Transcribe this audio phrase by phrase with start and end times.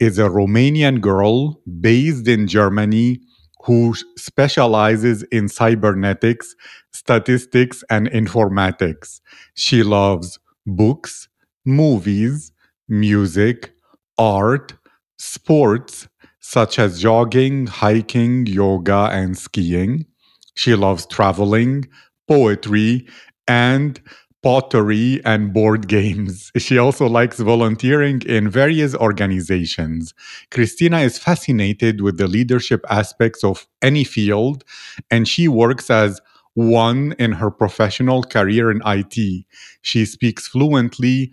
[0.00, 3.20] is a Romanian girl based in Germany
[3.64, 6.54] who specializes in cybernetics,
[6.92, 9.20] statistics, and informatics.
[9.54, 11.28] She loves books,
[11.64, 12.52] movies,
[12.88, 13.72] music,
[14.16, 14.74] art,
[15.18, 16.08] sports
[16.40, 20.06] such as jogging, hiking, yoga, and skiing.
[20.54, 21.86] She loves traveling,
[22.26, 23.06] poetry,
[23.46, 24.00] and
[24.42, 26.52] pottery and board games.
[26.58, 30.14] She also likes volunteering in various organizations.
[30.50, 34.64] Cristina is fascinated with the leadership aspects of any field,
[35.10, 36.20] and she works as
[36.54, 39.44] one in her professional career in IT.
[39.82, 41.32] She speaks fluently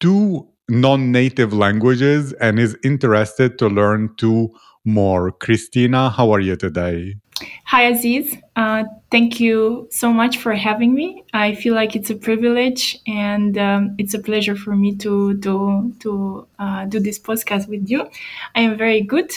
[0.00, 4.50] two non native languages and is interested to learn two
[4.84, 5.32] more.
[5.32, 7.16] Cristina, how are you today?
[7.64, 8.36] Hi, Aziz.
[8.56, 11.24] Uh, thank you so much for having me.
[11.32, 15.92] I feel like it's a privilege and um, it's a pleasure for me to to
[16.00, 18.08] to uh, do this podcast with you.
[18.54, 19.30] I am very good.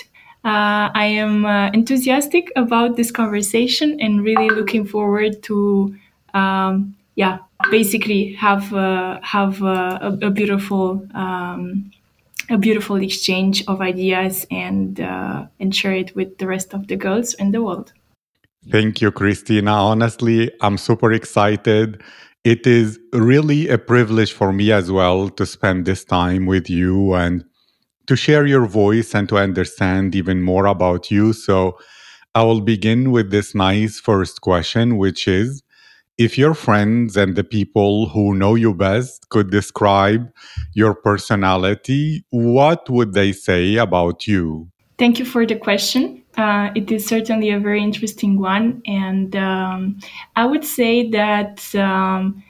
[0.43, 5.95] Uh, I am uh, enthusiastic about this conversation and really looking forward to,
[6.33, 7.39] um, yeah,
[7.69, 11.05] basically have uh, have uh, a, a, beautiful.
[11.13, 11.91] Um,
[12.49, 16.97] a beautiful exchange of ideas and uh, and share it with the rest of the
[16.97, 17.93] girls in the world.
[18.69, 19.71] Thank you, Cristina.
[19.71, 22.01] Honestly, I'm super excited.
[22.43, 27.13] It is really a privilege for me as well to spend this time with you
[27.13, 27.43] and
[28.07, 31.33] to share your voice and to understand even more about you.
[31.33, 31.77] So,
[32.33, 35.63] I will begin with this nice first question, which is
[36.17, 40.31] if your friends and the people who know you best could describe
[40.73, 44.69] your personality, what would they say about you?
[44.97, 46.20] Thank you for the question.
[46.37, 48.81] Uh, it is certainly a very interesting one.
[48.85, 49.99] And um,
[50.35, 52.43] I would say that um,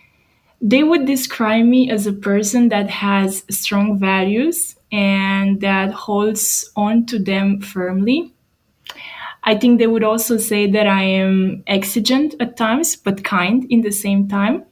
[0.62, 7.06] they would describe me as a person that has strong values and that holds on
[7.08, 8.34] to them firmly
[9.44, 13.82] I think they would also say that I am exigent at times, but kind in
[13.82, 14.66] the same time.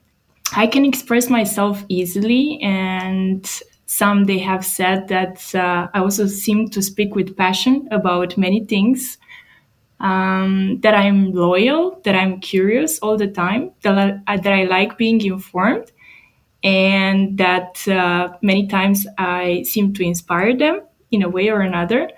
[0.55, 3.47] I can express myself easily, and
[3.89, 8.63] some they have said that uh, I also seem to speak with passion about many
[8.63, 9.17] things.
[9.99, 14.97] Um, that I'm loyal, that I'm curious all the time, that I, that I like
[14.97, 15.91] being informed,
[16.63, 22.11] and that uh, many times I seem to inspire them in a way or another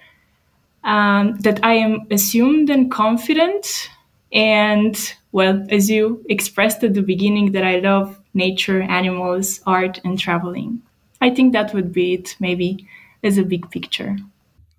[0.83, 3.89] um, that I am assumed and confident.
[4.33, 4.95] And
[5.31, 10.81] well, as you expressed at the beginning, that I love nature, animals, art, and traveling.
[11.21, 12.87] I think that would be it, maybe
[13.23, 14.17] as a big picture.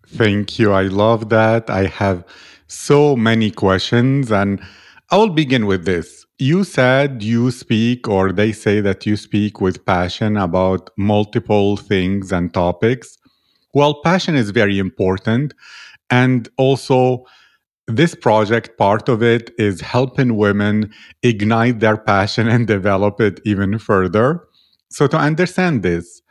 [0.08, 0.72] Thank you.
[0.72, 1.70] I love that.
[1.70, 2.24] I have
[2.66, 4.60] so many questions, and
[5.10, 6.26] I will begin with this.
[6.38, 12.32] You said you speak, or they say that you speak with passion about multiple things
[12.32, 13.16] and topics.
[13.74, 15.54] Well, passion is very important.
[16.10, 17.24] And also,
[17.86, 20.92] this project, part of it is helping women
[21.22, 24.44] ignite their passion and develop it even further.
[24.90, 26.21] So, to understand this,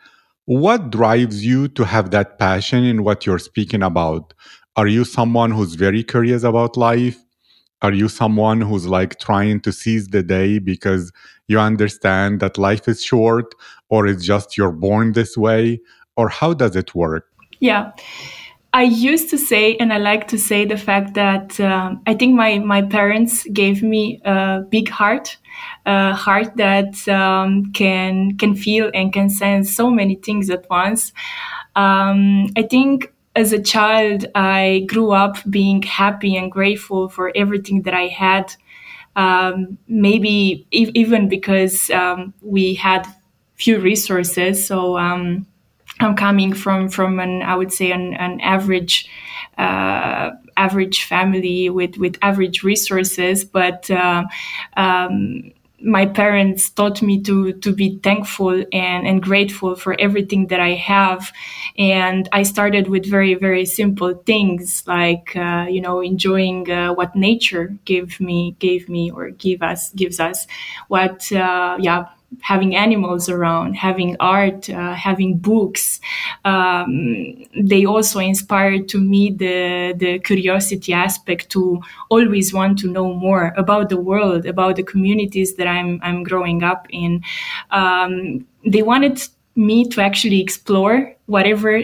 [0.45, 4.33] what drives you to have that passion in what you're speaking about?
[4.75, 7.17] Are you someone who's very curious about life?
[7.81, 11.11] Are you someone who's like trying to seize the day because
[11.47, 13.53] you understand that life is short,
[13.89, 15.81] or it's just you're born this way?
[16.15, 17.27] Or how does it work?
[17.59, 17.91] Yeah.
[18.73, 22.35] I used to say, and I like to say the fact that um, I think
[22.35, 25.37] my, my parents gave me a big heart,
[25.85, 31.11] a heart that um, can can feel and can sense so many things at once.
[31.75, 37.81] Um, I think as a child, I grew up being happy and grateful for everything
[37.81, 38.55] that I had.
[39.17, 43.05] Um, maybe even because um, we had
[43.55, 45.45] few resources, so um,
[46.01, 49.09] I'm coming from from an I would say an, an average
[49.57, 54.23] uh, average family with with average resources, but uh,
[54.77, 55.51] um,
[55.83, 60.73] my parents taught me to to be thankful and, and grateful for everything that I
[60.73, 61.31] have,
[61.77, 67.15] and I started with very very simple things like uh, you know enjoying uh, what
[67.15, 70.47] nature gave me gave me or give us gives us,
[70.87, 72.05] what uh, yeah
[72.39, 75.99] having animals around, having art, uh, having books.
[76.45, 83.13] Um, they also inspired to me the the curiosity aspect to always want to know
[83.13, 87.23] more about the world, about the communities that I'm I'm growing up in.
[87.71, 89.21] Um, they wanted
[89.55, 91.83] me to actually explore whatever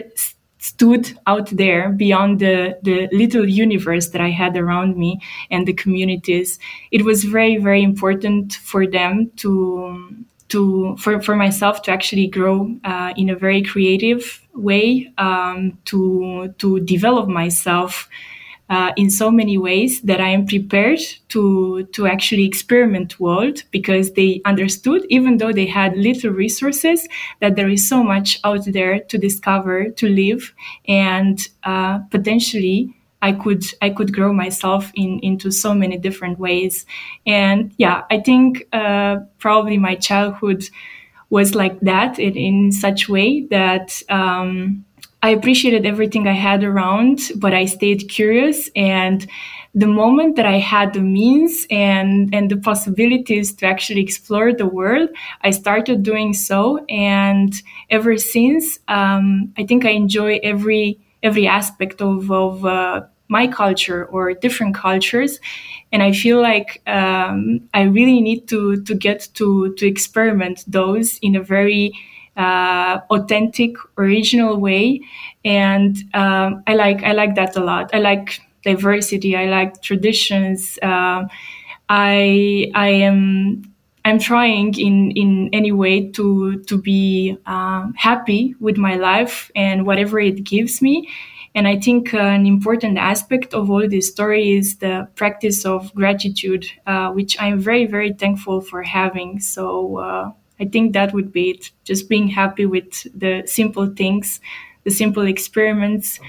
[0.60, 5.74] stood out there beyond the, the little universe that I had around me and the
[5.74, 6.60] communities.
[6.92, 12.76] It was very, very important for them to to for, for myself to actually grow
[12.84, 18.10] uh, in a very creative way um, to to develop myself
[18.70, 21.00] uh, in so many ways that I am prepared
[21.30, 27.08] to to actually experiment world because they understood even though they had little resources
[27.40, 30.54] that there is so much out there to discover to live
[30.88, 36.86] and uh, potentially I could I could grow myself in into so many different ways.
[37.26, 40.64] And yeah, I think uh, probably my childhood
[41.30, 44.86] was like that in, in such way that um,
[45.22, 48.70] I appreciated everything I had around, but I stayed curious.
[48.76, 49.28] And
[49.74, 54.66] the moment that I had the means and and the possibilities to actually explore the
[54.66, 55.10] world,
[55.42, 56.86] I started doing so.
[56.88, 57.54] And
[57.90, 64.06] ever since, um, I think I enjoy every every aspect of, of uh, my culture
[64.06, 65.40] or different cultures.
[65.92, 71.18] And i feel like um, i really need to to get to to experiment those
[71.22, 71.94] in a very
[72.36, 75.02] uh, authentic original way.
[75.46, 77.90] And um, i like i like that a lot.
[77.94, 79.36] I like diversity.
[79.36, 80.78] I like traditions.
[80.82, 81.26] Uh,
[81.90, 83.67] i i am
[84.08, 89.86] I'm trying in in any way to to be um, happy with my life and
[89.86, 91.10] whatever it gives me.
[91.56, 95.94] And I think uh, an important aspect of all this story is the practice of
[95.96, 99.40] gratitude, uh, which I'm very very thankful for having.
[99.40, 101.72] So uh, I think that would be it.
[101.84, 104.40] Just being happy with the simple things,
[104.84, 106.20] the simple experiments,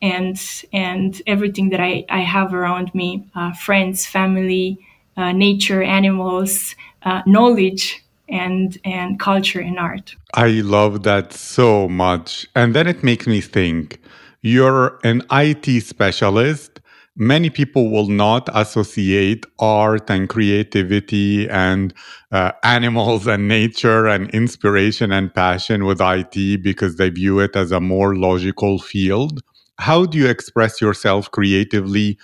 [0.00, 0.38] and
[0.72, 4.78] and everything that I, I have around me, uh, friends, family,
[5.18, 10.14] uh, nature, animals uh, knowledge and and culture and art.
[10.34, 12.46] I love that so much.
[12.54, 14.00] And then it makes me think
[14.42, 16.80] you're an IT specialist.
[17.16, 21.92] Many people will not associate art and creativity and
[22.30, 27.72] uh, animals and nature and inspiration and passion with IT because they view it as
[27.72, 29.40] a more logical field.
[29.80, 32.18] How do you express yourself creatively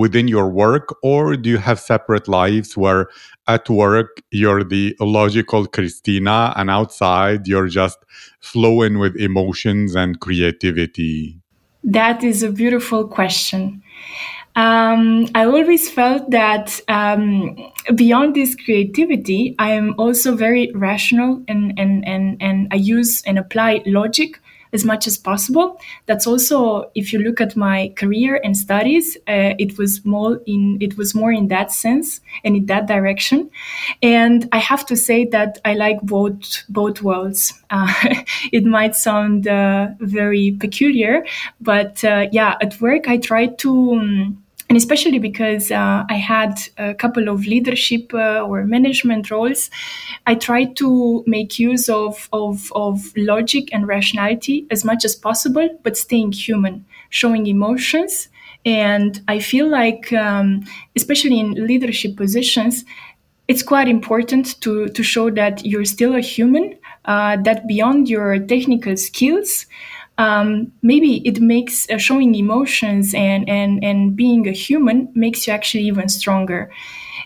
[0.00, 3.08] within your work, or do you have separate lives where
[3.46, 7.98] at work you're the logical Cristina and outside you're just
[8.40, 11.38] flowing with emotions and creativity?
[11.84, 13.82] That is a beautiful question.
[14.56, 17.56] Um, I always felt that um,
[17.94, 23.38] beyond this creativity, I am also very rational and, and, and, and I use and
[23.38, 24.40] apply logic
[24.72, 25.80] as much as possible.
[26.06, 30.78] That's also, if you look at my career and studies, uh, it was more in
[30.80, 33.50] it was more in that sense and in that direction.
[34.02, 37.54] And I have to say that I like both both worlds.
[37.72, 37.86] Uh,
[38.52, 41.24] it might sound uh, very peculiar,
[41.60, 43.92] but uh, yeah, at work I try to.
[43.92, 49.68] Um, and especially because uh, I had a couple of leadership uh, or management roles,
[50.28, 55.68] I tried to make use of, of, of logic and rationality as much as possible,
[55.82, 58.28] but staying human, showing emotions.
[58.64, 60.62] And I feel like, um,
[60.94, 62.84] especially in leadership positions,
[63.48, 68.38] it's quite important to, to show that you're still a human, uh, that beyond your
[68.38, 69.66] technical skills,
[70.20, 75.52] um, maybe it makes uh, showing emotions and, and, and being a human makes you
[75.52, 76.70] actually even stronger.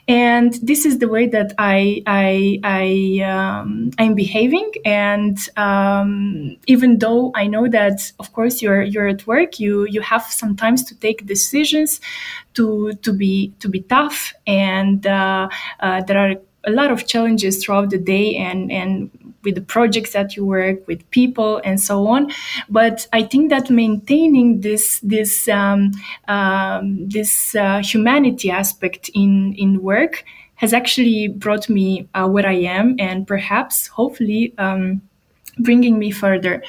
[0.06, 4.70] And this is the way that I, I, I, um, I'm behaving.
[4.84, 10.02] And, um, even though I know that, of course, you're, you're at work, you, you
[10.02, 12.00] have sometimes to take decisions
[12.52, 14.34] to, to be, to be tough.
[14.46, 15.48] And, uh,
[15.80, 16.34] uh, there are
[16.66, 19.10] a lot of challenges throughout the day and, and
[19.44, 22.32] with the projects that you work with people and so on.
[22.68, 25.92] But i think that maintaining this this um,
[26.28, 30.24] um, this uh, humanity aspect in in work
[30.56, 35.02] has actually brought me uh, where i am and perhaps hopefully um,
[35.58, 36.62] bringing me further.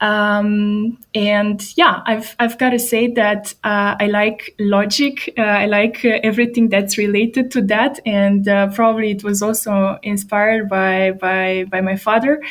[0.00, 5.32] Um, and yeah, I've I've got to say that uh, I like logic.
[5.38, 9.98] Uh, I like uh, everything that's related to that, and uh, probably it was also
[10.02, 12.42] inspired by by by my father.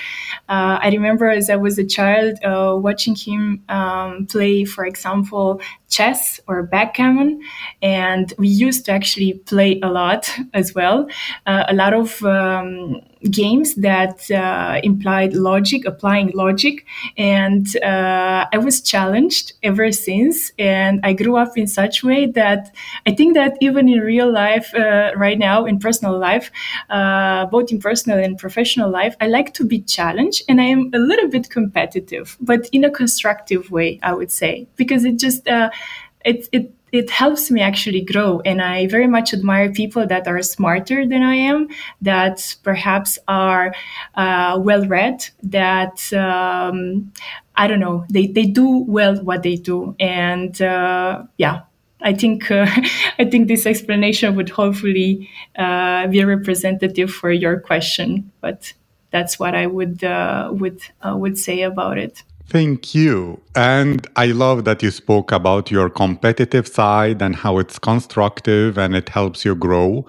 [0.49, 5.61] Uh, I remember as I was a child uh, watching him um, play, for example,
[5.89, 7.41] chess or backgammon,
[7.81, 11.07] and we used to actually play a lot as well.
[11.45, 13.01] a lot of um,
[13.31, 16.85] games that uh, implied logic, applying logic.
[17.17, 20.51] And uh, I was challenged ever since.
[20.59, 22.73] And I grew up in such a way that
[23.05, 26.51] I think that even in real life, uh, right now, in personal life,
[26.89, 30.91] uh, both in personal and professional life, I like to be challenged and I am
[30.93, 35.47] a little bit competitive, but in a constructive way, I would say, because it just,
[35.47, 35.69] uh,
[36.23, 38.41] it, it it helps me actually grow.
[38.45, 41.67] And I very much admire people that are smarter than I am,
[42.01, 43.73] that perhaps are
[44.15, 47.11] uh, well read, that um,
[47.55, 49.95] I don't know, they, they do well what they do.
[49.99, 51.61] And uh, yeah,
[52.01, 52.67] I think uh,
[53.19, 58.73] I think this explanation would hopefully uh, be representative for your question, but
[59.11, 62.23] that's what I would uh, would uh, would say about it.
[62.49, 63.41] Thank you.
[63.55, 68.95] And I love that you spoke about your competitive side and how it's constructive and
[68.95, 70.07] it helps you grow.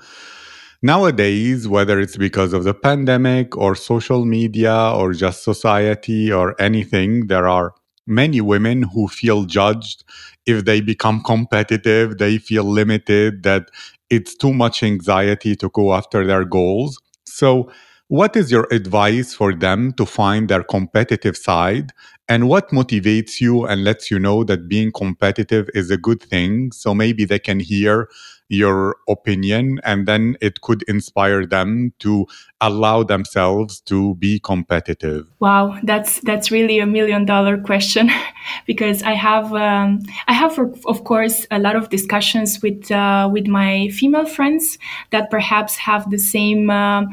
[0.83, 7.29] Nowadays, whether it's because of the pandemic or social media or just society or anything,
[7.29, 7.75] there are
[8.07, 10.05] many women who feel judged
[10.47, 12.19] if they become competitive.
[12.19, 13.71] They feel limited, that
[14.11, 17.01] it's too much anxiety to go after their goals.
[17.27, 17.71] So,
[18.09, 21.93] what is your advice for them to find their competitive side?
[22.29, 26.73] And what motivates you and lets you know that being competitive is a good thing?
[26.73, 28.09] So maybe they can hear
[28.49, 32.27] your opinion and then it could inspire them to
[32.61, 38.09] allow themselves to be competitive wow that's that's really a million dollar question
[38.67, 39.99] because i have um,
[40.29, 44.79] i have of course a lot of discussions with uh, with my female friends
[45.11, 47.09] that perhaps have the same um,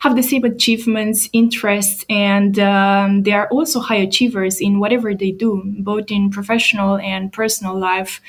[0.00, 5.30] have the same achievements, interests, and um, they are also high achievers in whatever they
[5.30, 8.20] do, both in professional and personal life.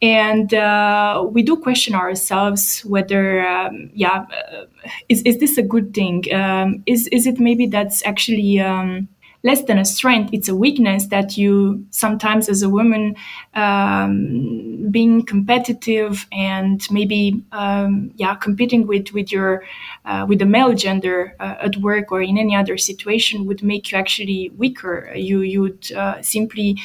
[0.00, 4.66] And uh, we do question ourselves whether, um, yeah, uh,
[5.08, 6.22] is, is this a good thing?
[6.32, 9.08] Um, is, is it maybe that's actually um,
[9.42, 10.30] less than a strength.
[10.32, 13.14] It's a weakness that you sometimes as a woman
[13.54, 19.64] um, being competitive and maybe um, yeah competing with with your
[20.04, 23.92] uh, with the male gender uh, at work or in any other situation would make
[23.92, 25.12] you actually weaker.
[25.14, 26.76] You you would uh, simply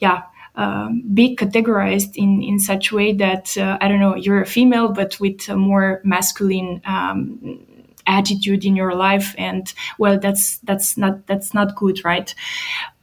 [0.00, 0.22] yeah
[0.54, 4.46] um, be categorized in, in such a way that uh, I don't know you're a
[4.46, 7.60] female but with a more masculine um,
[8.08, 12.34] attitude in your life and well that's that's not that's not good right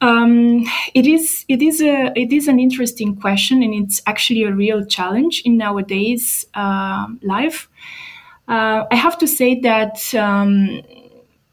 [0.00, 4.52] um, it is it is a it is an interesting question and it's actually a
[4.52, 7.68] real challenge in nowadays uh, life
[8.48, 10.82] uh, i have to say that um,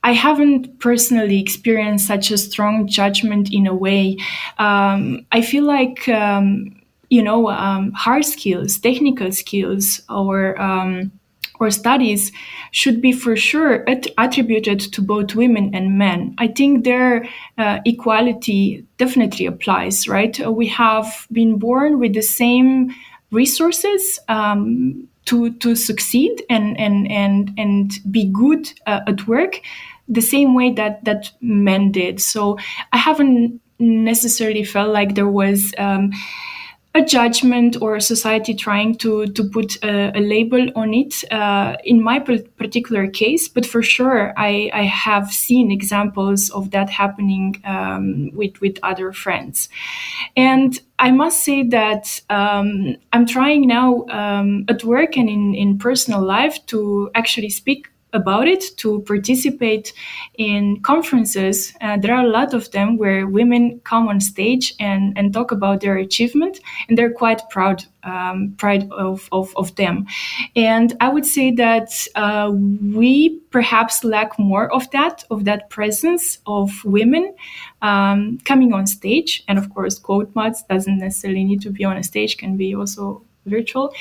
[0.03, 4.17] I haven't personally experienced such a strong judgment in a way.
[4.57, 6.75] Um, I feel like, um,
[7.10, 11.12] you know, um, hard skills, technical skills, or um,
[11.60, 12.31] or studies
[12.72, 16.36] should be for sure at- attributed to both women and men.
[16.38, 20.39] I think their uh, equality definitely applies, right?
[20.39, 22.93] Uh, we have been born with the same
[23.31, 24.19] resources.
[24.27, 29.62] Um, to, to succeed and, and, and, and be good uh, at work
[30.10, 32.19] the same way that, that men did.
[32.19, 32.57] So
[32.91, 36.12] I haven't necessarily felt like there was um,
[36.95, 41.75] a judgment or a society trying to to put a, a label on it uh,
[41.83, 47.62] in my particular case but for sure I, I have seen examples of that happening
[47.65, 49.69] um, with with other friends.
[50.35, 55.77] And I must say that um, I'm trying now um, at work and in, in
[55.77, 59.93] personal life to actually speak about it to participate
[60.36, 61.74] in conferences.
[61.82, 65.51] Uh, there are a lot of them where women come on stage and, and talk
[65.51, 70.05] about their achievement, and they're quite proud um, proud of, of, of, them.
[70.55, 76.39] And I would say that uh, we perhaps lack more of that, of that presence
[76.46, 77.34] of women
[77.82, 79.43] um, coming on stage.
[79.48, 82.75] And of course, quote mods doesn't necessarily need to be on a stage, can be
[82.75, 83.93] also virtual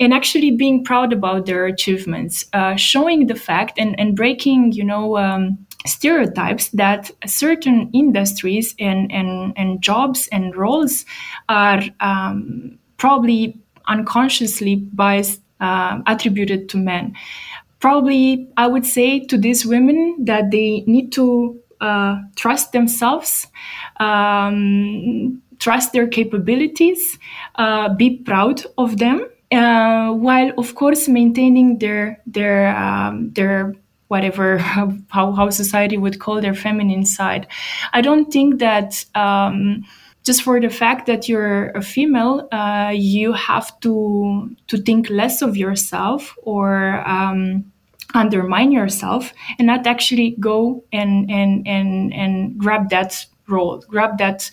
[0.00, 4.84] and actually being proud about their achievements uh, showing the fact and, and breaking you
[4.84, 11.04] know um, stereotypes that certain industries and, and, and jobs and roles
[11.48, 13.58] are um, probably
[13.88, 17.14] unconsciously biased uh, attributed to men.
[17.80, 23.48] Probably i would say to these women that they need to uh, trust themselves,
[23.98, 27.18] um, trust their capabilities,
[27.54, 33.74] uh, be proud of them, uh, while of course maintaining their their um, their
[34.08, 34.58] whatever
[35.08, 37.46] how, how society would call their feminine side.
[37.92, 39.84] I don't think that um,
[40.24, 45.42] just for the fact that you're a female, uh, you have to to think less
[45.42, 47.64] of yourself or um,
[48.14, 54.50] undermine yourself, and not actually go and and and and grab that role, grab that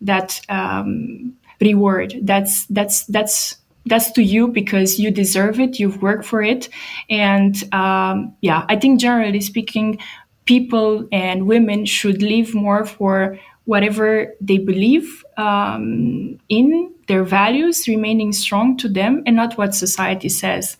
[0.00, 2.14] that um, reward.
[2.22, 5.78] That's that's that's that's to you because you deserve it.
[5.78, 6.68] You've worked for it,
[7.10, 9.98] and um, yeah, I think generally speaking,
[10.44, 18.32] people and women should live more for whatever they believe um, in, their values remaining
[18.32, 20.76] strong to them, and not what society says.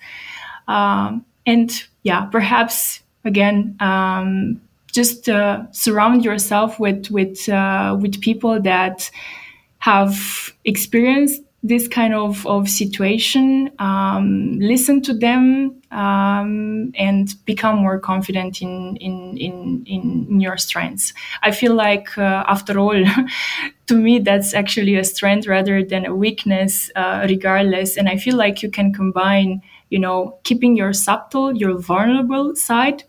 [0.69, 1.71] Um, and
[2.03, 4.61] yeah, perhaps again, um,
[4.95, 9.11] just uh, surround yourself with with uh, with people that
[9.79, 17.99] have experienced this kind of, of situation, um, listen to them, um, and become more
[17.99, 21.15] confident in, in, in, in, your strengths.
[21.43, 23.03] I feel like, uh, after all,
[23.87, 27.97] to me, that's actually a strength rather than a weakness, uh, regardless.
[27.97, 33.05] And I feel like you can combine, you know, keeping your subtle, your vulnerable side,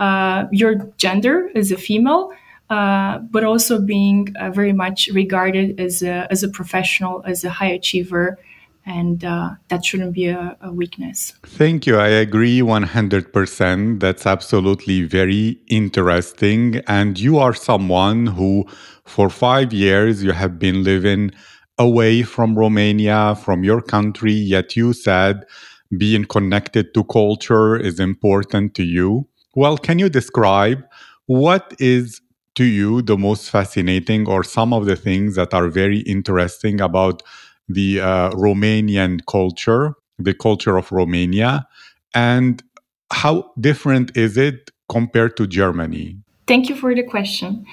[0.00, 2.32] uh, your gender as a female,
[2.70, 7.50] uh, but also being uh, very much regarded as a, as a professional, as a
[7.50, 8.38] high achiever.
[8.86, 11.34] And uh, that shouldn't be a, a, weakness.
[11.44, 11.98] Thank you.
[11.98, 14.00] I agree 100%.
[14.00, 16.76] That's absolutely very interesting.
[16.86, 18.66] And you are someone who,
[19.04, 21.30] for five years, you have been living
[21.78, 25.44] away from Romania, from your country, yet you said
[25.96, 29.26] being connected to culture is important to you.
[29.54, 30.84] Well, can you describe
[31.26, 32.20] what is
[32.54, 37.22] to you the most fascinating or some of the things that are very interesting about
[37.68, 41.66] the uh, Romanian culture, the culture of Romania,
[42.14, 42.62] and
[43.12, 46.18] how different is it compared to Germany?
[46.46, 47.64] Thank you for the question.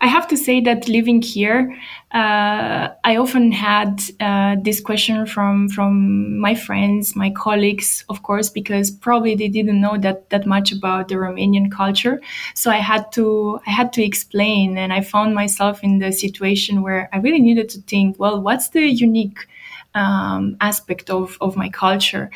[0.00, 1.76] I have to say that living here,
[2.12, 8.48] uh, I often had uh, this question from from my friends, my colleagues, of course,
[8.48, 12.20] because probably they didn't know that that much about the Romanian culture.
[12.54, 16.82] So I had to I had to explain, and I found myself in the situation
[16.82, 19.48] where I really needed to think, well, what's the unique
[19.94, 22.30] um, aspect of, of my culture.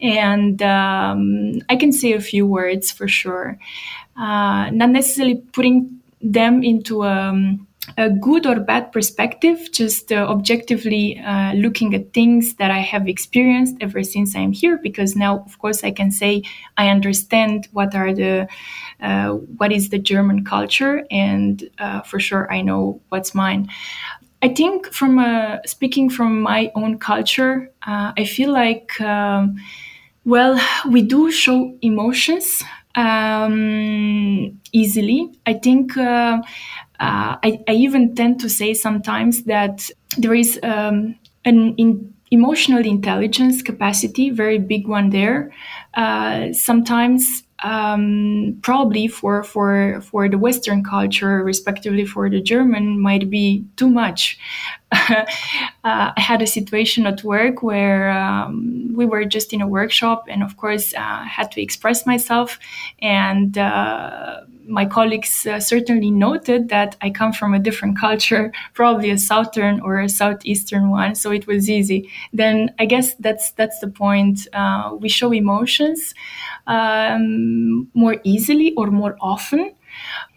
[0.00, 3.58] And um, I can say a few words for sure.
[4.16, 7.66] Uh, not necessarily putting them into um,
[7.98, 13.08] a good or bad perspective, just uh, objectively uh, looking at things that I have
[13.08, 14.78] experienced ever since I'm here.
[14.78, 16.42] Because now, of course, I can say
[16.78, 18.48] I understand what are the
[19.00, 23.68] uh, what is the German culture, and uh, for sure I know what's mine.
[24.42, 29.00] I think from uh, speaking from my own culture, uh, I feel like.
[29.00, 29.56] Um,
[30.24, 30.56] well,
[30.88, 32.62] we do show emotions
[32.94, 35.30] um, easily.
[35.46, 36.42] I think uh,
[37.00, 42.84] uh, I, I, even tend to say sometimes that there is um, an in emotional
[42.84, 45.52] intelligence capacity, very big one there.
[45.94, 53.30] Uh, sometimes um, probably for for for the Western culture, respectively for the German, might
[53.30, 54.38] be too much.
[54.92, 55.24] uh,
[55.84, 60.42] I had a situation at work where um, we were just in a workshop, and
[60.42, 62.58] of course, uh, had to express myself,
[63.00, 69.10] and uh, my colleagues uh, certainly noted that I come from a different culture, probably
[69.10, 72.10] a southern or a southeastern one, so it was easy.
[72.32, 74.46] Then I guess that's that's the point.
[74.52, 76.14] Uh, we show emotions
[76.66, 77.51] um,
[77.94, 79.74] more easily or more often.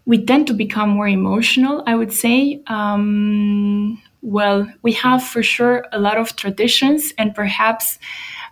[0.06, 2.62] We tend to become more emotional, I would say.
[2.67, 7.99] Um, well, we have for sure a lot of traditions, and perhaps,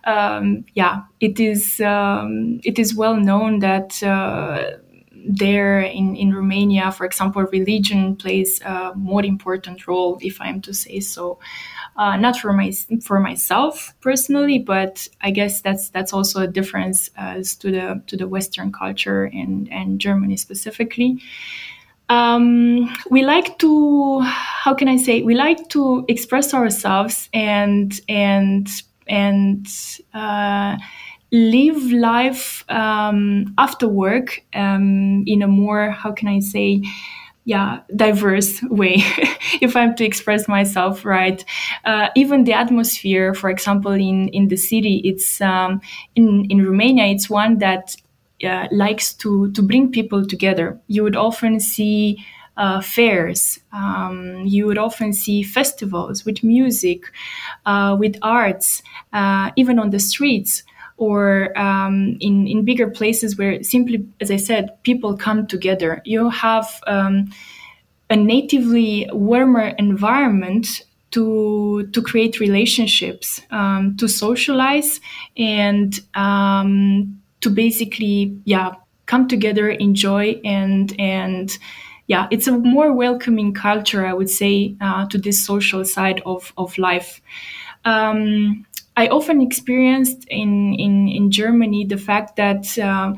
[0.04, 4.02] um, yeah, it is um, it is well known that.
[4.02, 4.78] Uh,
[5.26, 10.74] there in, in Romania, for example, religion plays a more important role, if I'm to
[10.74, 11.38] say so.
[11.96, 17.08] Uh, not for my for myself personally, but I guess that's that's also a difference
[17.16, 21.22] as to the to the Western culture and and Germany specifically.
[22.08, 28.68] Um, we like to how can I say we like to express ourselves and and
[29.06, 29.66] and
[30.12, 30.76] uh,
[31.34, 36.80] live life um, after work um, in a more how can i say
[37.44, 38.94] yeah diverse way
[39.60, 41.44] if i'm to express myself right
[41.84, 45.80] uh, even the atmosphere for example in in the city it's um,
[46.16, 47.94] in in romania it's one that
[48.44, 50.78] uh, likes to to bring people together.
[50.88, 52.24] You would often see
[52.56, 53.58] uh, fairs.
[53.72, 57.04] Um, you would often see festivals with music,
[57.66, 60.62] uh, with arts, uh, even on the streets
[60.96, 66.00] or um, in, in bigger places where simply, as I said, people come together.
[66.04, 67.32] You have um,
[68.10, 75.00] a natively warmer environment to to create relationships, um, to socialize,
[75.36, 78.72] and um, to basically, yeah,
[79.06, 81.56] come together, enjoy, and and
[82.06, 86.52] yeah, it's a more welcoming culture, I would say, uh, to this social side of
[86.56, 87.20] of life.
[87.84, 92.78] Um, I often experienced in in in Germany the fact that.
[92.78, 93.14] Uh,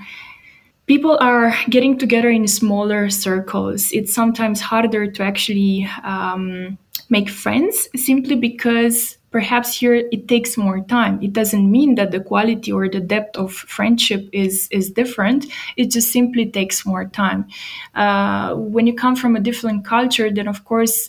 [0.86, 3.90] people are getting together in smaller circles.
[3.90, 6.78] It's sometimes harder to actually um,
[7.10, 11.22] make friends simply because perhaps here it takes more time.
[11.22, 15.46] It doesn't mean that the quality or the depth of friendship is is different.
[15.76, 17.46] It just simply takes more time.
[17.94, 21.08] Uh, when you come from a different culture, then of course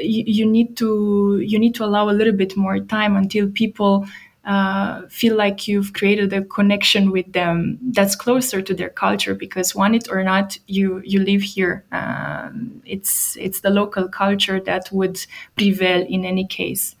[0.00, 4.06] you, need to you need to allow a little bit more time until people
[4.44, 9.74] uh, feel like you've created a connection with them that's closer to their culture because
[9.74, 11.84] want it or not you you live here.
[11.92, 15.24] Um, it's it's the local culture that would
[15.56, 16.96] prevail in any case.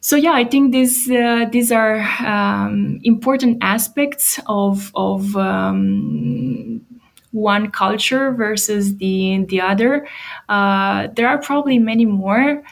[0.00, 6.80] So yeah i think these uh, these are um, important aspects of of um,
[7.36, 10.08] one culture versus the the other.
[10.48, 12.62] Uh, there are probably many more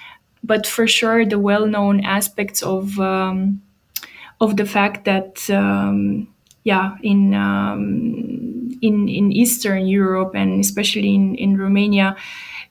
[0.44, 3.62] but for sure the well-known aspects of um,
[4.40, 6.28] of the fact that um,
[6.64, 12.16] yeah in um, in in Eastern Europe and especially in in Romania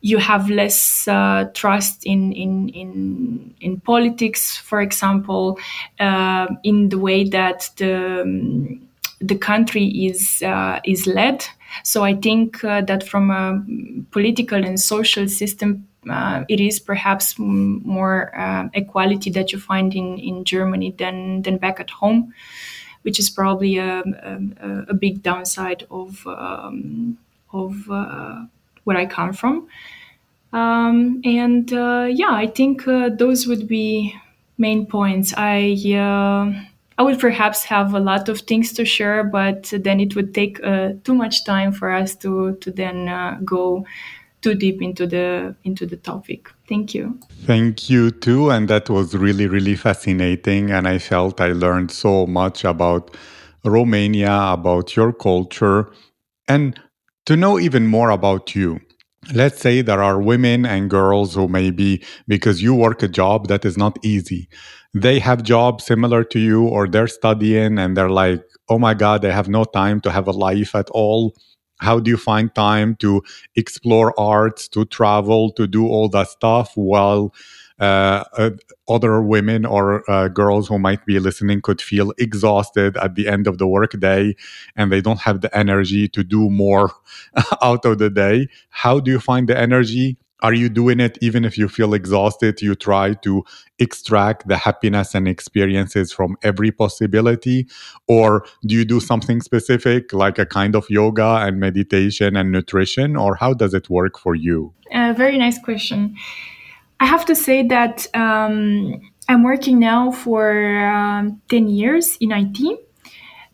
[0.01, 5.57] you have less uh, trust in, in in in politics for example
[5.99, 8.87] uh, in the way that the um,
[9.19, 11.45] the country is uh, is led
[11.83, 13.63] so I think uh, that from a
[14.11, 20.17] political and social system uh, it is perhaps more uh, equality that you find in,
[20.19, 22.33] in Germany than than back at home,
[23.03, 27.17] which is probably a, a, a big downside of um,
[27.53, 28.45] of uh,
[28.83, 29.67] where I come from.
[30.51, 34.13] Um, and uh, yeah, I think uh, those would be
[34.57, 35.33] main points.
[35.35, 35.75] I
[37.03, 40.63] I would perhaps have a lot of things to share, but then it would take
[40.63, 43.85] uh, too much time for us to to then uh, go
[44.41, 46.49] too deep into the into the topic.
[46.69, 47.19] Thank you.
[47.45, 52.25] Thank you too, and that was really really fascinating, and I felt I learned so
[52.25, 53.17] much about
[53.65, 55.91] Romania, about your culture,
[56.47, 56.79] and
[57.25, 58.79] to know even more about you.
[59.33, 63.65] Let's say there are women and girls who maybe because you work a job that
[63.65, 64.47] is not easy.
[64.93, 69.21] They have jobs similar to you or they're studying and they're like, "Oh my god,
[69.21, 71.33] they have no time to have a life at all."
[71.79, 73.21] how do you find time to
[73.57, 77.33] explore arts to travel to do all that stuff while
[77.79, 78.51] uh, uh,
[78.87, 83.47] other women or uh, girls who might be listening could feel exhausted at the end
[83.47, 84.33] of the workday
[84.77, 86.91] and they don't have the energy to do more
[87.61, 88.47] out of the day.
[88.69, 90.15] How do you find the energy?
[90.43, 92.61] Are you doing it even if you feel exhausted?
[92.61, 93.43] You try to
[93.79, 97.67] extract the happiness and experiences from every possibility?
[98.07, 103.15] Or do you do something specific like a kind of yoga and meditation and nutrition?
[103.15, 104.73] Or how does it work for you?
[104.91, 106.15] Uh, very nice question.
[106.99, 112.79] I have to say that um, i'm working now for um, 10 years in it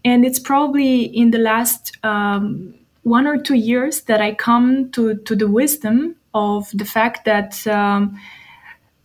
[0.06, 2.74] and it's probably in the last um,
[3.04, 7.66] one or two years that I come to, to the wisdom of the fact that
[7.68, 8.20] um,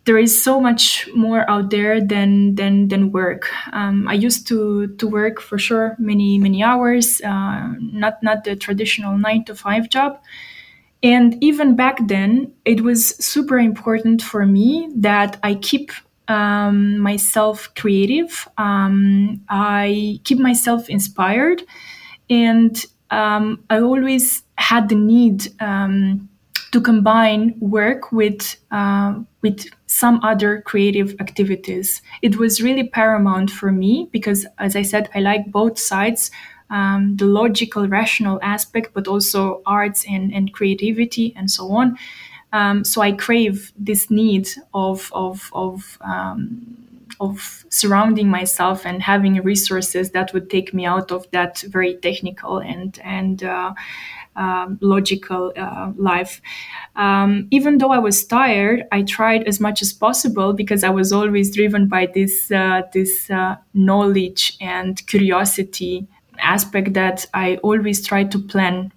[0.04, 3.48] there is so much more out there than than than work.
[3.72, 8.56] Um, I used to to work for sure many many hours, uh, not not the
[8.56, 10.20] traditional nine to five job.
[11.02, 15.92] And even back then, it was super important for me that I keep
[16.28, 18.48] um, myself creative.
[18.56, 21.62] Um, I keep myself inspired,
[22.30, 26.28] and um, I always had the need um,
[26.74, 32.02] to combine work with uh, with some other creative activities.
[32.20, 36.32] It was really paramount for me because, as I said, I like both sides.
[36.70, 41.96] Um, the logical, rational aspect, but also arts and, and creativity and so on.
[42.52, 46.76] Um, so I crave this need of of of um,
[47.20, 52.58] of surrounding myself and having resources that would take me out of that very technical
[52.58, 53.74] and and uh,
[54.36, 56.40] um, logical uh, life.
[56.96, 61.12] Um, even though I was tired, I tried as much as possible because I was
[61.12, 66.06] always driven by this uh, this uh, knowledge and curiosity
[66.40, 68.92] aspect that I always try to plan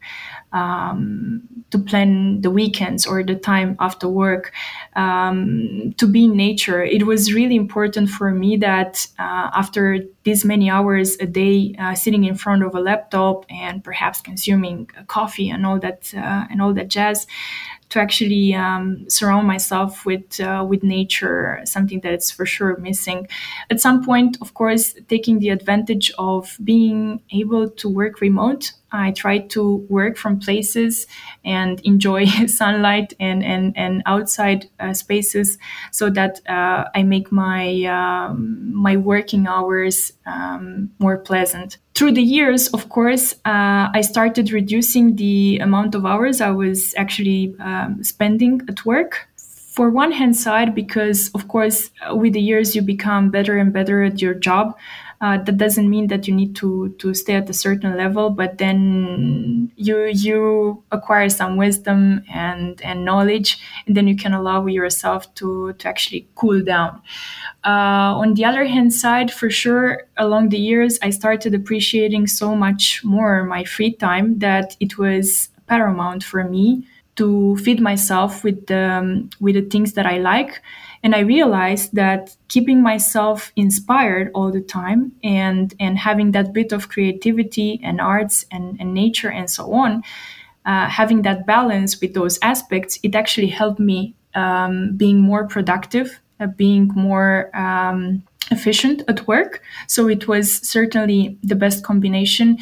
[0.58, 1.42] um,
[1.72, 4.54] to plan the weekends or the time after work
[4.96, 6.82] um, to be in nature.
[6.98, 11.94] It was really important for me that uh, after these many hours a day uh,
[11.94, 16.62] sitting in front of a laptop and perhaps consuming coffee and all that uh, and
[16.62, 17.28] all that jazz,
[17.90, 23.28] to actually um, surround myself with uh, with nature, something that is for sure missing.
[23.70, 29.12] At some point, of course, taking the advantage of being able to work remote, I
[29.12, 31.08] try to work from places
[31.44, 35.58] and enjoy sunlight and and and outside uh, spaces,
[35.92, 42.22] so that uh, I make my um, my working hours um, more pleasant through the
[42.22, 48.04] years, of course, uh, I started reducing the amount of hours I was actually um,
[48.04, 49.28] spending at work.
[49.38, 54.04] For one hand side, because of course, with the years you become better and better
[54.04, 54.76] at your job.
[55.20, 58.60] Uh, that doesn't mean that you need to to stay at a certain level, but
[58.60, 65.34] then you you acquire some wisdom and and knowledge, and then you can allow yourself
[65.34, 67.02] to to actually cool down.
[67.66, 72.56] Uh, on the other hand side, for sure, along the years, I started appreciating so
[72.56, 78.68] much more my free time that it was paramount for me to feed myself with
[78.68, 80.62] the um, with the things that I like.
[81.04, 86.72] And I realized that keeping myself inspired all the time and and having that bit
[86.72, 90.04] of creativity and arts and, and nature and so on,
[90.66, 96.20] uh, having that balance with those aspects, it actually helped me um, being more productive
[96.40, 99.62] uh, being more um, efficient at work.
[99.88, 102.60] So it was certainly the best combination.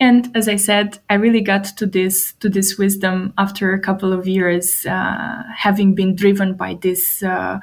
[0.00, 4.14] And as I said, I really got to this to this wisdom after a couple
[4.14, 7.60] of years, uh, having been driven by this uh,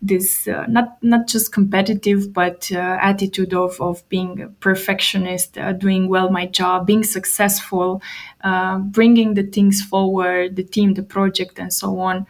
[0.00, 5.72] this uh, not not just competitive but uh, attitude of of being a perfectionist, uh,
[5.72, 8.00] doing well my job, being successful,
[8.44, 12.24] uh, bringing the things forward, the team, the project, and so on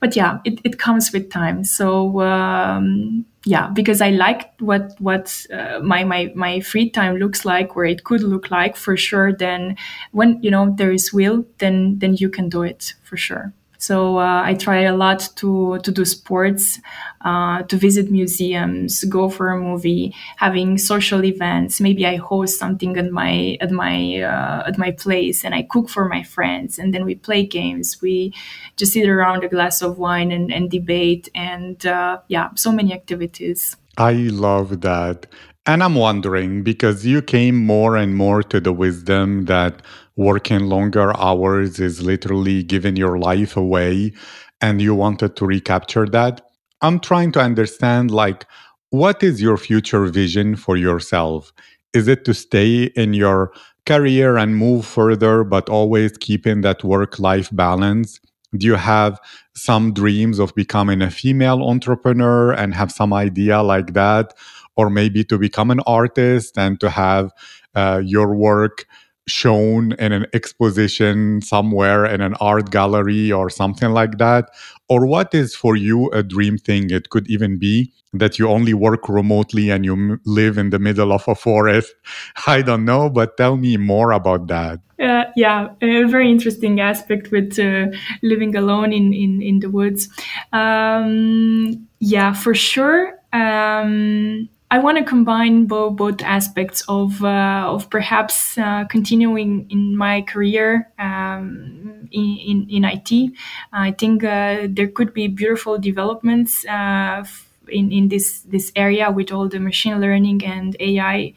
[0.00, 1.64] but yeah, it, it comes with time.
[1.64, 7.44] So um, yeah, because I like what what uh, my my my free time looks
[7.44, 9.32] like, where it could look like for sure.
[9.32, 9.76] Then
[10.12, 13.52] when you know there is will, then then you can do it for sure.
[13.84, 16.80] So uh, I try a lot to to do sports,
[17.20, 21.80] uh, to visit museums, go for a movie, having social events.
[21.80, 25.90] Maybe I host something at my at my uh, at my place, and I cook
[25.90, 28.00] for my friends, and then we play games.
[28.00, 28.32] We
[28.76, 32.94] just sit around a glass of wine and, and debate, and uh, yeah, so many
[32.94, 33.76] activities.
[33.98, 35.26] I love that.
[35.66, 39.80] And I'm wondering because you came more and more to the wisdom that
[40.16, 44.12] working longer hours is literally giving your life away
[44.60, 46.40] and you wanted to recapture that.
[46.82, 48.46] I'm trying to understand like
[48.90, 51.52] what is your future vision for yourself?
[51.92, 53.52] Is it to stay in your
[53.86, 58.20] career and move further but always keeping that work life balance?
[58.56, 59.18] Do you have
[59.56, 64.34] some dreams of becoming a female entrepreneur and have some idea like that?
[64.76, 67.32] or maybe to become an artist and to have
[67.74, 68.86] uh, your work
[69.26, 74.50] shown in an exposition somewhere in an art gallery or something like that?
[74.88, 76.90] Or what is for you a dream thing?
[76.90, 81.12] It could even be that you only work remotely and you live in the middle
[81.12, 81.92] of a forest.
[82.46, 84.80] I don't know, but tell me more about that.
[85.00, 87.86] Uh, yeah, a very interesting aspect with uh,
[88.22, 90.08] living alone in, in, in the woods.
[90.52, 93.18] Um, yeah, for sure.
[93.32, 99.96] Um, I want to combine both both aspects of uh, of perhaps uh, continuing in
[99.96, 103.32] my career um, in, in, in IT.
[103.72, 107.22] I think uh, there could be beautiful developments uh,
[107.68, 111.34] in in this this area with all the machine learning and AI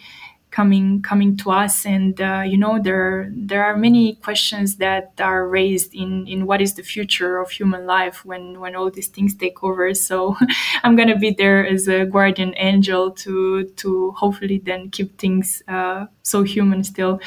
[0.52, 1.86] coming coming to us.
[1.86, 6.62] And uh, you know there there are many questions that are raised in in what
[6.62, 9.94] is the future of human life when when all these things take over.
[10.08, 10.38] So
[10.84, 15.62] i'm going to be there as a guardian angel to to hopefully then keep things
[15.68, 17.20] uh, so human still.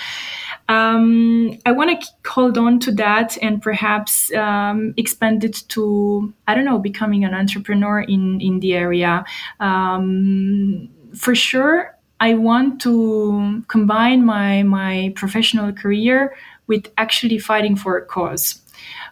[0.69, 6.55] Um, I want to hold on to that and perhaps um, expand it to I
[6.55, 9.25] don't know becoming an entrepreneur in in the area.
[9.59, 17.97] Um, for sure, I want to combine my my professional career with actually fighting for
[17.97, 18.61] a cause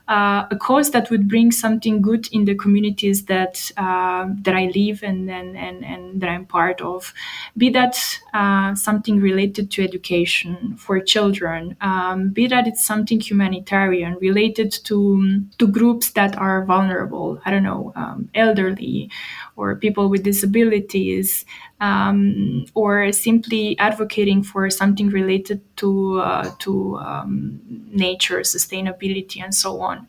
[0.09, 4.71] uh, a cause that would bring something good in the communities that uh, that I
[4.75, 7.13] live and, and and and that I'm part of.
[7.57, 7.99] Be that
[8.33, 15.45] uh, something related to education for children, um, be that it's something humanitarian related to
[15.59, 17.41] to groups that are vulnerable.
[17.45, 19.11] I don't know, um, elderly
[19.59, 21.45] or people with disabilities.
[21.81, 27.61] um, or simply advocating for something related to uh, to um,
[27.93, 30.07] nature, sustainability, and so on.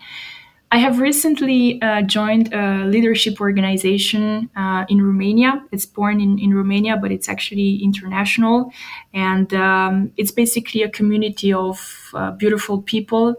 [0.71, 5.63] I have recently uh, joined a leadership organization uh, in Romania.
[5.71, 8.71] It's born in, in Romania, but it's actually international.
[9.11, 13.35] And um, it's basically a community of uh, beautiful people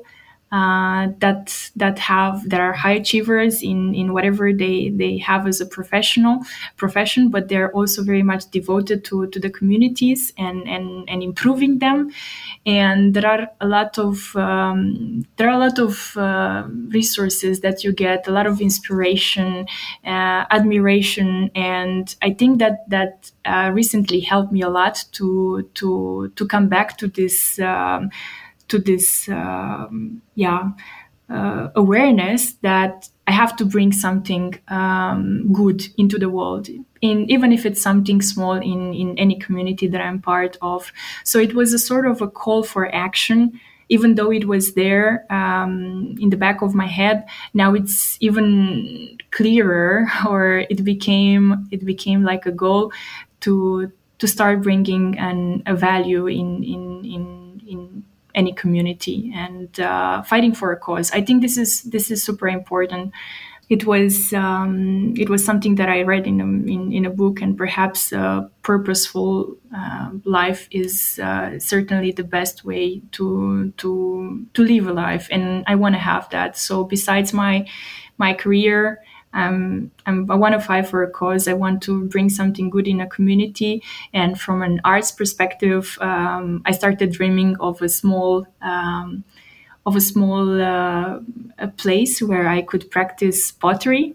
[0.52, 5.60] uh, that that have that are high achievers in in whatever they they have as
[5.60, 6.40] a professional
[6.76, 11.78] profession, but they're also very much devoted to to the communities and and and improving
[11.78, 12.10] them.
[12.66, 17.84] And there are a lot of um, there are a lot of uh, resources that
[17.84, 19.66] you get, a lot of inspiration,
[20.04, 26.32] uh, admiration, and I think that that uh, recently helped me a lot to to
[26.36, 27.58] to come back to this.
[27.60, 28.10] Um,
[28.70, 30.70] to this um, yeah
[31.30, 36.68] uh, awareness that I have to bring something um, good into the world,
[37.00, 40.92] in even if it's something small in in any community that I'm part of.
[41.22, 43.60] So it was a sort of a call for action.
[43.88, 49.18] Even though it was there um, in the back of my head, now it's even
[49.30, 52.92] clearer, or it became it became like a goal
[53.40, 57.39] to to start bringing an, a value in in in in
[58.34, 61.10] any community and uh, fighting for a cause.
[61.12, 63.12] I think this is this is super important.
[63.68, 67.40] It was um, it was something that I read in a, in, in a book,
[67.40, 74.62] and perhaps a purposeful uh, life is uh, certainly the best way to to to
[74.62, 76.58] live a life, and I want to have that.
[76.58, 77.66] So besides my
[78.18, 78.98] my career
[79.32, 81.46] um, I'm, I want to fight for a cause.
[81.48, 83.82] I want to bring something good in a community.
[84.12, 89.24] And from an arts perspective, um, I started dreaming of a small, um,
[89.86, 91.20] of a small uh,
[91.58, 94.14] a place where I could practice pottery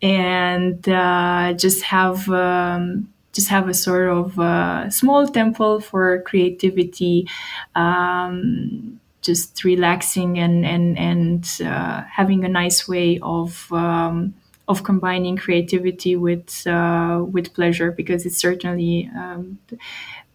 [0.00, 7.28] and uh, just have um, just have a sort of uh, small temple for creativity
[7.74, 14.34] um, just relaxing and and and uh, having a nice way of um,
[14.68, 19.58] of combining creativity with uh, with pleasure because it's certainly um,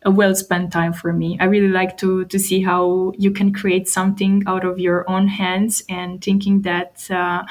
[0.03, 1.37] a well spent time for me.
[1.39, 5.27] I really like to to see how you can create something out of your own
[5.27, 7.43] hands and thinking that uh,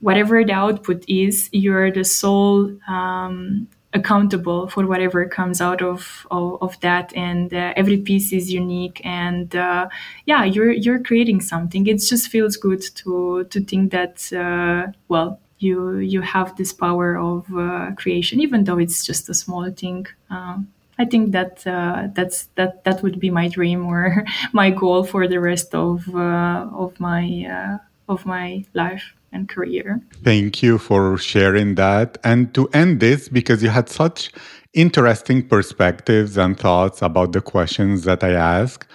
[0.00, 6.56] whatever the output is, you're the sole um, accountable for whatever comes out of of,
[6.62, 9.86] of that and uh, every piece is unique and uh,
[10.24, 15.38] yeah you're you're creating something it just feels good to to think that uh, well
[15.62, 20.06] you you have this power of uh, creation, even though it's just a small thing.
[20.30, 20.58] Uh,
[20.98, 25.26] I think that uh, that's that that would be my dream or my goal for
[25.28, 30.00] the rest of uh, of my uh, of my life and career.
[30.22, 32.18] Thank you for sharing that.
[32.22, 34.30] And to end this, because you had such
[34.74, 38.86] interesting perspectives and thoughts about the questions that I ask,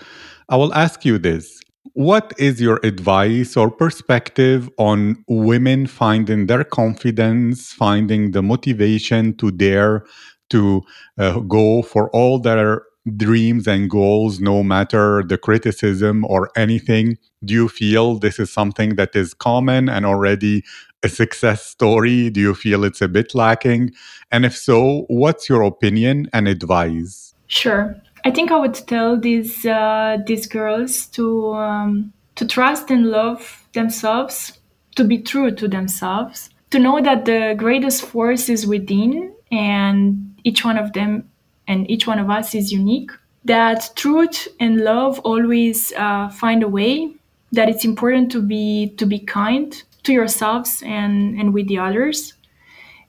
[0.49, 1.60] I will ask you this.
[1.93, 9.52] What is your advice or perspective on women finding their confidence, finding the motivation to
[9.52, 10.06] dare
[10.50, 10.82] to
[11.17, 12.84] uh, go for all their
[13.15, 17.17] dreams and goals, no matter the criticism or anything?
[17.45, 20.63] Do you feel this is something that is common and already
[21.04, 22.30] a success story?
[22.30, 23.91] Do you feel it's a bit lacking?
[24.32, 27.34] And if so, what's your opinion and advice?
[27.47, 27.95] Sure.
[28.27, 33.65] I think I would tell these uh, these girls to um, to trust and love
[33.71, 34.59] themselves,
[34.97, 40.65] to be true to themselves, to know that the greatest force is within, and each
[40.65, 41.29] one of them
[41.69, 43.11] and each one of us is unique.
[43.45, 47.13] That truth and love always uh, find a way.
[47.53, 49.71] That it's important to be to be kind
[50.03, 52.33] to yourselves and and with the others,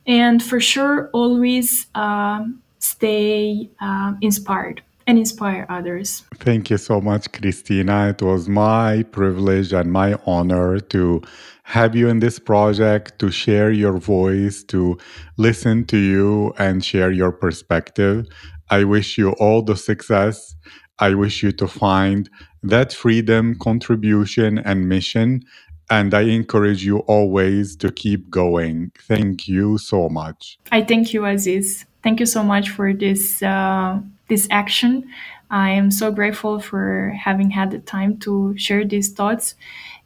[0.07, 2.44] and for sure always uh,
[2.78, 6.23] stay uh, inspired and inspire others.
[6.37, 8.11] Thank you so much, Cristina.
[8.11, 11.23] It was my privilege and my honor to
[11.64, 14.99] have you in this project, to share your voice, to
[15.38, 18.27] listen to you and share your perspective.
[18.68, 20.54] I wish you all the success.
[20.98, 22.29] I wish you to find
[22.63, 25.42] that freedom, contribution, and mission.
[25.90, 28.92] And I encourage you always to keep going.
[29.09, 30.59] Thank you so much.
[30.71, 31.87] I thank you, Aziz.
[32.02, 33.42] Thank you so much for this.
[33.42, 35.04] Uh this action.
[35.50, 39.54] I am so grateful for having had the time to share these thoughts,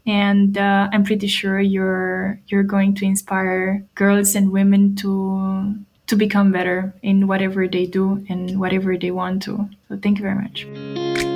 [0.06, 5.74] and uh, I'm pretty sure you're you're going to inspire girls and women to
[6.06, 9.68] to become better in whatever they do and whatever they want to.
[9.88, 11.31] So thank you very much.